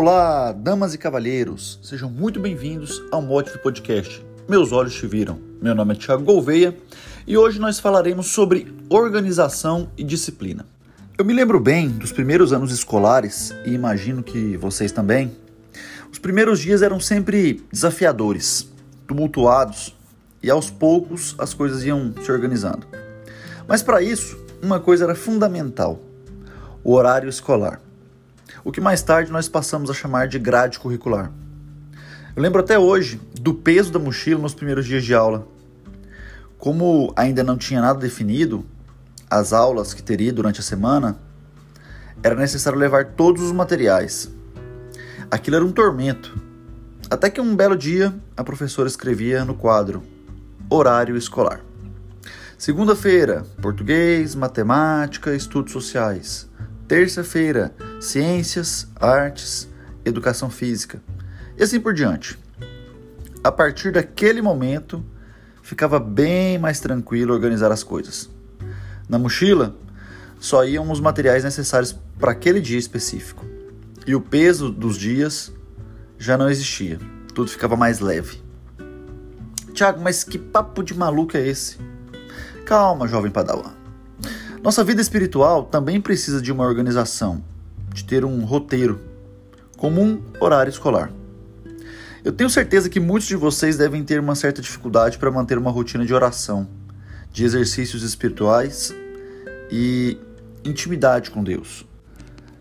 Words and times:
Olá, 0.00 0.52
damas 0.52 0.94
e 0.94 0.98
cavalheiros, 0.98 1.80
sejam 1.82 2.08
muito 2.08 2.38
bem-vindos 2.38 3.02
ao 3.10 3.20
Motive 3.20 3.58
Podcast. 3.58 4.24
Meus 4.48 4.70
olhos 4.70 4.94
te 4.94 5.08
viram. 5.08 5.40
Meu 5.60 5.74
nome 5.74 5.92
é 5.92 5.98
Thiago 5.98 6.22
Gouveia 6.22 6.72
e 7.26 7.36
hoje 7.36 7.58
nós 7.58 7.80
falaremos 7.80 8.28
sobre 8.28 8.72
organização 8.88 9.90
e 9.96 10.04
disciplina. 10.04 10.64
Eu 11.18 11.24
me 11.24 11.34
lembro 11.34 11.58
bem 11.58 11.88
dos 11.88 12.12
primeiros 12.12 12.52
anos 12.52 12.70
escolares 12.70 13.52
e 13.66 13.70
imagino 13.70 14.22
que 14.22 14.56
vocês 14.56 14.92
também. 14.92 15.36
Os 16.12 16.18
primeiros 16.20 16.60
dias 16.60 16.80
eram 16.80 17.00
sempre 17.00 17.66
desafiadores, 17.72 18.70
tumultuados 19.04 19.96
e 20.40 20.48
aos 20.48 20.70
poucos 20.70 21.34
as 21.38 21.52
coisas 21.52 21.82
iam 21.84 22.14
se 22.22 22.30
organizando. 22.30 22.86
Mas 23.66 23.82
para 23.82 24.00
isso, 24.00 24.38
uma 24.62 24.78
coisa 24.78 25.02
era 25.02 25.16
fundamental: 25.16 25.98
o 26.84 26.92
horário 26.94 27.28
escolar. 27.28 27.87
O 28.64 28.72
que 28.72 28.80
mais 28.80 29.02
tarde 29.02 29.30
nós 29.30 29.48
passamos 29.48 29.90
a 29.90 29.94
chamar 29.94 30.28
de 30.28 30.38
grade 30.38 30.78
curricular. 30.78 31.30
Eu 32.34 32.42
lembro 32.42 32.60
até 32.60 32.78
hoje 32.78 33.20
do 33.40 33.54
peso 33.54 33.92
da 33.92 33.98
mochila 33.98 34.40
nos 34.40 34.54
primeiros 34.54 34.86
dias 34.86 35.04
de 35.04 35.14
aula. 35.14 35.46
Como 36.58 37.12
ainda 37.16 37.44
não 37.44 37.56
tinha 37.56 37.80
nada 37.80 37.98
definido, 37.98 38.64
as 39.30 39.52
aulas 39.52 39.94
que 39.94 40.02
teria 40.02 40.32
durante 40.32 40.60
a 40.60 40.62
semana, 40.62 41.18
era 42.22 42.34
necessário 42.34 42.78
levar 42.78 43.12
todos 43.12 43.42
os 43.42 43.52
materiais. 43.52 44.30
Aquilo 45.30 45.56
era 45.56 45.64
um 45.64 45.72
tormento. 45.72 46.36
Até 47.10 47.30
que 47.30 47.40
um 47.40 47.54
belo 47.54 47.76
dia 47.76 48.14
a 48.36 48.42
professora 48.42 48.88
escrevia 48.88 49.44
no 49.44 49.54
quadro 49.54 50.02
Horário 50.70 51.16
escolar. 51.16 51.60
Segunda-feira, 52.58 53.46
português, 53.62 54.34
matemática, 54.34 55.34
estudos 55.34 55.72
sociais. 55.72 56.47
Terça-feira, 56.88 57.74
ciências, 58.00 58.88
artes, 58.96 59.68
educação 60.06 60.48
física. 60.48 61.02
E 61.54 61.62
assim 61.62 61.78
por 61.78 61.92
diante. 61.92 62.38
A 63.44 63.52
partir 63.52 63.92
daquele 63.92 64.40
momento, 64.40 65.04
ficava 65.62 66.00
bem 66.00 66.56
mais 66.56 66.80
tranquilo 66.80 67.34
organizar 67.34 67.70
as 67.70 67.82
coisas. 67.82 68.30
Na 69.06 69.18
mochila, 69.18 69.76
só 70.40 70.64
iam 70.64 70.90
os 70.90 70.98
materiais 70.98 71.44
necessários 71.44 71.94
para 72.18 72.32
aquele 72.32 72.58
dia 72.58 72.78
específico. 72.78 73.44
E 74.06 74.14
o 74.14 74.20
peso 74.22 74.70
dos 74.70 74.96
dias 74.96 75.52
já 76.18 76.38
não 76.38 76.48
existia. 76.48 76.98
Tudo 77.34 77.50
ficava 77.50 77.76
mais 77.76 78.00
leve. 78.00 78.42
Tiago, 79.74 80.00
mas 80.00 80.24
que 80.24 80.38
papo 80.38 80.82
de 80.82 80.94
maluco 80.94 81.36
é 81.36 81.46
esse? 81.46 81.76
Calma, 82.64 83.06
jovem 83.06 83.30
padawan. 83.30 83.77
Nossa 84.62 84.82
vida 84.82 85.00
espiritual 85.00 85.64
também 85.64 86.00
precisa 86.00 86.42
de 86.42 86.50
uma 86.50 86.64
organização, 86.64 87.42
de 87.94 88.04
ter 88.04 88.24
um 88.24 88.44
roteiro, 88.44 89.00
como 89.76 90.02
um 90.02 90.20
horário 90.40 90.70
escolar. 90.70 91.12
Eu 92.24 92.32
tenho 92.32 92.50
certeza 92.50 92.88
que 92.88 92.98
muitos 92.98 93.28
de 93.28 93.36
vocês 93.36 93.76
devem 93.76 94.02
ter 94.02 94.18
uma 94.18 94.34
certa 94.34 94.60
dificuldade 94.60 95.16
para 95.16 95.30
manter 95.30 95.56
uma 95.56 95.70
rotina 95.70 96.04
de 96.04 96.12
oração, 96.12 96.68
de 97.32 97.44
exercícios 97.44 98.02
espirituais 98.02 98.92
e 99.70 100.18
intimidade 100.64 101.30
com 101.30 101.44
Deus. 101.44 101.86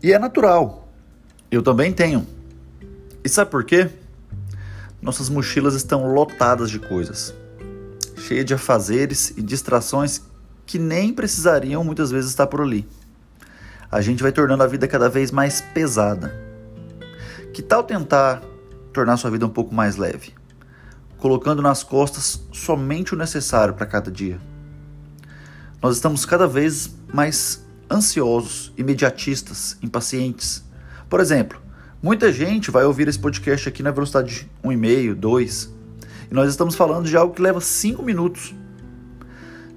E 0.00 0.12
é 0.12 0.18
natural. 0.18 0.88
Eu 1.50 1.60
também 1.60 1.92
tenho. 1.92 2.24
E 3.24 3.28
sabe 3.28 3.50
por 3.50 3.64
quê? 3.64 3.90
Nossas 5.02 5.28
mochilas 5.28 5.74
estão 5.74 6.14
lotadas 6.14 6.70
de 6.70 6.78
coisas, 6.78 7.34
cheias 8.16 8.44
de 8.44 8.54
afazeres 8.54 9.30
e 9.36 9.42
distrações 9.42 10.22
que 10.70 10.78
nem 10.78 11.12
precisariam 11.12 11.82
muitas 11.82 12.12
vezes 12.12 12.30
estar 12.30 12.46
por 12.46 12.60
ali. 12.60 12.86
A 13.90 14.00
gente 14.00 14.22
vai 14.22 14.30
tornando 14.30 14.62
a 14.62 14.68
vida 14.68 14.86
cada 14.86 15.08
vez 15.08 15.32
mais 15.32 15.60
pesada. 15.60 16.32
Que 17.52 17.60
tal 17.60 17.82
tentar 17.82 18.40
tornar 18.92 19.16
sua 19.16 19.32
vida 19.32 19.44
um 19.44 19.50
pouco 19.50 19.74
mais 19.74 19.96
leve, 19.96 20.32
colocando 21.18 21.60
nas 21.60 21.82
costas 21.82 22.40
somente 22.52 23.14
o 23.14 23.18
necessário 23.18 23.74
para 23.74 23.84
cada 23.84 24.12
dia? 24.12 24.40
Nós 25.82 25.96
estamos 25.96 26.24
cada 26.24 26.46
vez 26.46 26.94
mais 27.12 27.66
ansiosos, 27.90 28.72
imediatistas, 28.78 29.76
impacientes. 29.82 30.62
Por 31.08 31.18
exemplo, 31.18 31.60
muita 32.00 32.32
gente 32.32 32.70
vai 32.70 32.84
ouvir 32.84 33.08
esse 33.08 33.18
podcast 33.18 33.68
aqui 33.68 33.82
na 33.82 33.90
velocidade 33.90 34.48
1,5, 34.64 35.14
2, 35.16 35.74
e 36.30 36.34
nós 36.34 36.48
estamos 36.48 36.76
falando 36.76 37.08
de 37.08 37.16
algo 37.16 37.34
que 37.34 37.42
leva 37.42 37.60
5 37.60 38.04
minutos. 38.04 38.54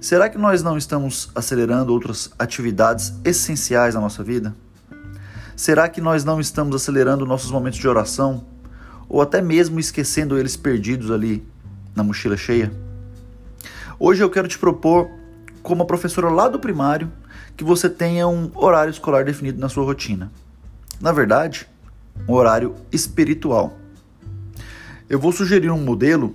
Será 0.04 0.28
que 0.28 0.36
nós 0.36 0.62
não 0.62 0.76
estamos 0.76 1.30
acelerando 1.34 1.90
outras 1.90 2.30
atividades 2.38 3.14
essenciais 3.24 3.94
na 3.94 4.02
nossa 4.02 4.22
vida? 4.22 4.54
Será 5.56 5.88
que 5.88 5.98
nós 5.98 6.26
não 6.26 6.38
estamos 6.38 6.76
acelerando 6.76 7.24
nossos 7.24 7.50
momentos 7.50 7.78
de 7.78 7.88
oração? 7.88 8.44
Ou 9.08 9.22
até 9.22 9.40
mesmo 9.40 9.80
esquecendo 9.80 10.38
eles 10.38 10.58
perdidos 10.58 11.10
ali 11.10 11.42
na 11.96 12.02
mochila 12.02 12.36
cheia? 12.36 12.70
Hoje 13.98 14.22
eu 14.22 14.28
quero 14.28 14.46
te 14.46 14.58
propor 14.58 15.08
como 15.62 15.86
professora 15.86 16.28
lá 16.28 16.50
do 16.50 16.60
primário, 16.60 17.10
que 17.56 17.64
você 17.64 17.88
tenha 17.88 18.28
um 18.28 18.50
horário 18.54 18.90
escolar 18.90 19.24
definido 19.24 19.58
na 19.58 19.70
sua 19.70 19.86
rotina. 19.86 20.30
Na 21.00 21.12
verdade, 21.12 21.66
um 22.28 22.34
horário 22.34 22.74
espiritual. 22.92 23.78
Eu 25.08 25.18
vou 25.18 25.32
sugerir 25.32 25.70
um 25.70 25.82
modelo 25.82 26.34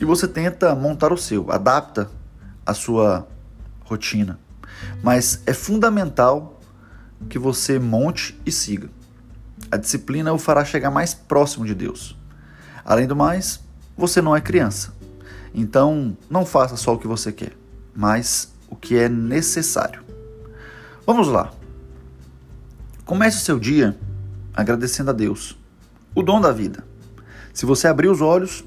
e 0.00 0.04
você 0.04 0.28
tenta 0.28 0.76
montar 0.76 1.12
o 1.12 1.18
seu, 1.18 1.50
adapta 1.50 2.19
a 2.70 2.74
sua 2.74 3.26
rotina. 3.84 4.38
Mas 5.02 5.42
é 5.44 5.52
fundamental 5.52 6.60
que 7.28 7.38
você 7.38 7.78
monte 7.78 8.40
e 8.46 8.52
siga. 8.52 8.88
A 9.70 9.76
disciplina 9.76 10.32
o 10.32 10.38
fará 10.38 10.64
chegar 10.64 10.90
mais 10.90 11.12
próximo 11.12 11.66
de 11.66 11.74
Deus. 11.74 12.16
Além 12.84 13.06
do 13.06 13.16
mais, 13.16 13.60
você 13.96 14.22
não 14.22 14.34
é 14.34 14.40
criança. 14.40 14.94
Então, 15.52 16.16
não 16.30 16.46
faça 16.46 16.76
só 16.76 16.94
o 16.94 16.98
que 16.98 17.08
você 17.08 17.32
quer, 17.32 17.52
mas 17.94 18.52
o 18.68 18.76
que 18.76 18.96
é 18.96 19.08
necessário. 19.08 20.02
Vamos 21.04 21.26
lá. 21.26 21.52
Comece 23.04 23.38
o 23.38 23.44
seu 23.44 23.58
dia 23.58 23.98
agradecendo 24.54 25.10
a 25.10 25.12
Deus, 25.12 25.58
o 26.14 26.22
dom 26.22 26.40
da 26.40 26.52
vida. 26.52 26.84
Se 27.52 27.66
você 27.66 27.88
abrir 27.88 28.08
os 28.08 28.20
olhos, 28.20 28.64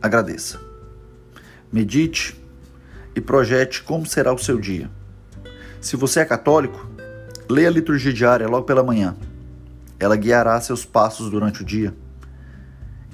agradeça. 0.00 0.58
Medite 1.70 2.41
e 3.14 3.20
projete 3.20 3.82
como 3.82 4.06
será 4.06 4.32
o 4.32 4.38
seu 4.38 4.58
dia. 4.58 4.90
Se 5.80 5.96
você 5.96 6.20
é 6.20 6.24
católico, 6.24 6.88
leia 7.48 7.68
a 7.68 7.72
liturgia 7.72 8.12
diária 8.12 8.48
logo 8.48 8.64
pela 8.64 8.82
manhã. 8.82 9.16
Ela 9.98 10.16
guiará 10.16 10.60
seus 10.60 10.84
passos 10.84 11.30
durante 11.30 11.62
o 11.62 11.64
dia. 11.64 11.94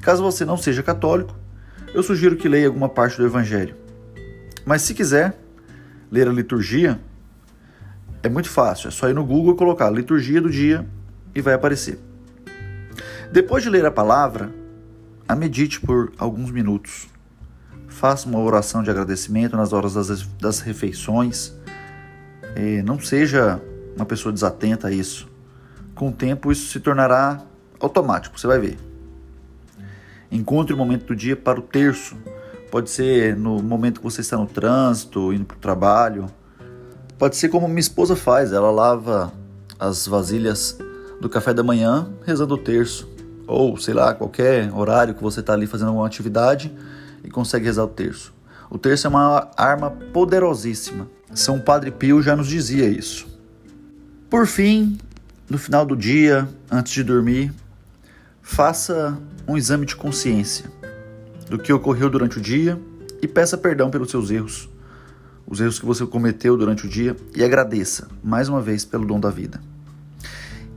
Caso 0.01 0.23
você 0.23 0.45
não 0.45 0.57
seja 0.57 0.83
católico, 0.83 1.35
eu 1.95 2.03
sugiro 2.03 2.37
que 2.37 2.49
leia 2.49 2.67
alguma 2.67 2.89
parte 2.89 3.17
do 3.17 3.27
Evangelho. 3.27 3.75
Mas 4.65 4.83
se 4.83 4.95
quiser, 4.95 5.39
ler 6.11 6.29
a 6.29 6.33
liturgia, 6.33 7.01
é 8.23 8.29
muito 8.29 8.49
fácil, 8.51 8.89
é 8.89 8.91
só 8.91 9.09
ir 9.09 9.15
no 9.15 9.25
Google 9.25 9.55
e 9.55 9.57
colocar 9.57 9.91
liturgia 9.91 10.41
do 10.41 10.51
dia 10.51 10.87
e 11.35 11.41
vai 11.41 11.55
aparecer. 11.55 11.99
Depois 13.33 13.63
de 13.63 13.71
ler 13.71 13.85
a 13.85 13.91
palavra, 13.91 14.51
a 15.27 15.35
medite 15.35 15.81
por 15.81 16.13
alguns 16.19 16.51
minutos. 16.51 17.07
Faça 17.89 18.29
uma 18.29 18.39
oração 18.39 18.83
de 18.83 18.91
agradecimento 18.91 19.57
nas 19.57 19.73
horas 19.73 19.95
das, 19.95 20.23
das 20.41 20.61
refeições. 20.61 21.53
E 22.57 22.83
não 22.83 23.01
seja 23.01 23.61
uma 23.97 24.07
pessoa 24.07 24.33
desatenta 24.33 24.89
a 24.89 24.93
isso. 24.93 25.29
Com 25.95 26.09
o 26.09 26.13
tempo, 26.13 26.53
isso 26.53 26.71
se 26.71 26.79
tornará 26.79 27.43
automático, 27.81 28.39
você 28.39 28.47
vai 28.47 28.59
ver. 28.59 28.79
Encontre 30.31 30.73
o 30.73 30.77
momento 30.77 31.07
do 31.07 31.17
dia 31.17 31.35
para 31.35 31.59
o 31.59 31.63
terço, 31.63 32.17
Pode 32.71 32.91
ser 32.91 33.35
no 33.35 33.63
momento 33.63 33.99
que 33.99 34.05
você 34.05 34.21
está 34.21 34.37
no 34.37 34.47
trânsito, 34.47 35.33
indo 35.33 35.47
para 35.47 35.57
o 35.57 35.61
trabalho. 35.61 36.27
Pode 37.19 37.37
ser 37.37 37.49
como 37.49 37.67
minha 37.67 37.81
esposa 37.81 38.15
faz, 38.15 38.53
ela 38.53 38.71
lava 38.71 39.33
as 39.79 40.07
vasilhas 40.07 40.79
do 41.19 41.29
café 41.31 41.55
da 41.55 41.63
manhã 41.63 42.09
rezando 42.27 42.55
o 42.55 42.59
terço. 42.59 43.09
Ou, 43.47 43.79
sei 43.79 43.95
lá, 43.95 44.13
qualquer 44.13 44.71
horário 44.75 45.15
que 45.15 45.23
você 45.23 45.41
está 45.41 45.55
ali 45.55 45.67
fazendo 45.67 45.89
alguma 45.89 46.07
atividade 46.07 46.71
e 47.25 47.31
consegue 47.31 47.65
rezar 47.65 47.85
o 47.85 47.89
terço. 47.89 48.33
O 48.71 48.79
terço 48.79 49.07
é 49.07 49.11
uma 49.11 49.51
arma 49.57 49.91
poderosíssima. 49.91 51.09
São 51.35 51.61
Padre 51.61 51.91
Pio 51.91 52.23
já 52.23 52.37
nos 52.37 52.47
dizia 52.47 52.89
isso. 52.89 53.27
Por 54.29 54.47
fim, 54.47 54.99
no 55.49 55.57
final 55.57 55.87
do 55.87 55.97
dia, 55.97 56.49
antes 56.71 56.93
de 56.93 57.03
dormir, 57.03 57.53
faça 58.43 59.19
um 59.47 59.57
exame 59.57 59.87
de 59.87 59.97
consciência 59.97 60.71
do 61.49 61.59
que 61.59 61.73
ocorreu 61.73 62.11
durante 62.11 62.39
o 62.39 62.41
dia 62.41 62.79
e 63.23 63.27
peça 63.27 63.57
perdão 63.57 63.91
pelos 63.91 64.11
seus 64.11 64.31
erros, 64.31 64.69
os 65.47 65.61
erros 65.61 65.79
que 65.79 65.87
você 65.87 66.05
cometeu 66.07 66.57
durante 66.57 66.85
o 66.85 66.89
dia 66.89 67.17
e 67.35 67.43
agradeça 67.43 68.09
mais 68.23 68.49
uma 68.49 68.61
vez 68.61 68.85
pelo 68.85 69.07
dom 69.07 69.19
da 69.19 69.31
vida. 69.31 69.61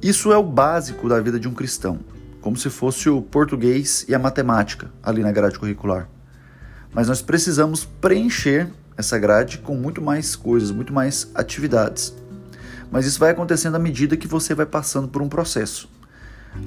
Isso 0.01 0.31
é 0.31 0.37
o 0.37 0.43
básico 0.43 1.09
da 1.09 1.19
vida 1.19 1.39
de 1.39 1.47
um 1.47 1.53
cristão, 1.53 1.99
como 2.39 2.55
se 2.55 2.69
fosse 2.69 3.09
o 3.09 3.21
português 3.21 4.05
e 4.07 4.15
a 4.15 4.19
matemática 4.19 4.89
ali 5.03 5.21
na 5.21 5.31
grade 5.31 5.59
curricular. 5.59 6.07
Mas 6.93 7.07
nós 7.07 7.21
precisamos 7.21 7.85
preencher 7.85 8.69
essa 8.97 9.17
grade 9.17 9.59
com 9.59 9.75
muito 9.75 10.01
mais 10.01 10.35
coisas, 10.35 10.71
muito 10.71 10.93
mais 10.93 11.31
atividades. 11.33 12.13
Mas 12.91 13.05
isso 13.05 13.19
vai 13.19 13.31
acontecendo 13.31 13.75
à 13.75 13.79
medida 13.79 14.17
que 14.17 14.27
você 14.27 14.53
vai 14.53 14.65
passando 14.65 15.07
por 15.07 15.21
um 15.21 15.29
processo. 15.29 15.89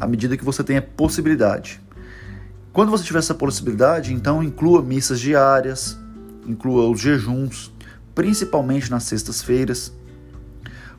à 0.01 0.07
medida 0.07 0.35
que 0.35 0.45
você 0.45 0.65
tenha 0.65 0.81
possibilidade. 0.81 1.79
Quando 2.73 2.91
você 2.91 3.05
tiver 3.05 3.19
essa 3.19 3.35
possibilidade, 3.35 4.15
então 4.15 4.43
inclua 4.43 4.81
missas 4.81 5.21
diárias, 5.21 5.99
inclua 6.47 6.89
os 6.89 6.99
jejuns, 6.99 7.71
principalmente 8.15 8.91
nas 8.91 9.05
sextas-feiras. 9.05 9.93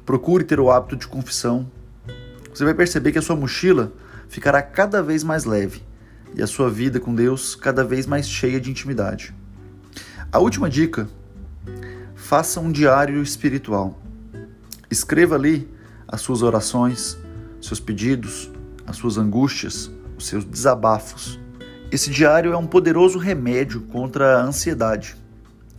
Procure 0.06 0.44
ter 0.44 0.60
o 0.60 0.70
hábito 0.70 0.96
de 0.96 1.08
confissão. 1.08 1.66
Você 2.54 2.64
vai 2.64 2.76
perceber 2.76 3.12
que 3.12 3.18
a 3.18 3.24
sua 3.24 3.36
mochila 3.36 3.92
ficará 4.30 4.62
cada 4.62 5.02
vez 5.02 5.24
mais 5.24 5.46
leve 5.46 5.82
e 6.36 6.44
a 6.44 6.48
sua 6.48 6.70
vida 6.70 7.00
com 7.00 7.14
Deus 7.14 7.56
cada 7.56 7.84
vez 7.84 8.06
mais 8.06 8.28
cheia 8.28 8.60
de 8.60 8.70
intimidade. 8.70 9.34
A 10.32 10.40
última 10.40 10.70
dica: 10.70 11.08
faça 12.16 12.60
um 12.60 12.72
diário 12.72 13.22
espiritual. 13.22 14.00
Escreva 14.90 15.36
ali 15.36 15.70
as 16.08 16.22
suas 16.22 16.42
orações, 16.42 17.18
seus 17.62 17.80
pedidos, 17.80 18.52
as 18.86 18.98
suas 18.98 19.18
angústias, 19.18 19.92
os 20.18 20.28
seus 20.28 20.44
desabafos. 20.44 21.40
Esse 21.92 22.10
diário 22.10 22.52
é 22.52 22.58
um 22.58 22.68
poderoso 22.68 23.18
remédio 23.18 23.82
contra 23.82 24.40
a 24.40 24.44
ansiedade 24.44 25.16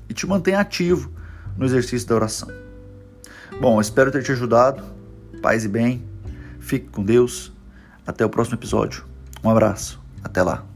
e 0.08 0.14
te 0.14 0.26
mantém 0.26 0.54
ativo 0.54 1.12
no 1.56 1.64
exercício 1.64 2.08
da 2.08 2.14
oração. 2.14 2.48
Bom, 3.60 3.80
espero 3.80 4.10
ter 4.10 4.22
te 4.22 4.32
ajudado. 4.32 4.82
Paz 5.42 5.64
e 5.64 5.68
bem. 5.68 6.04
Fique 6.60 6.88
com 6.88 7.02
Deus. 7.02 7.52
Até 8.06 8.24
o 8.24 8.28
próximo 8.28 8.56
episódio. 8.56 9.04
Um 9.42 9.50
abraço. 9.50 10.05
Até 10.26 10.42
lá. 10.42 10.75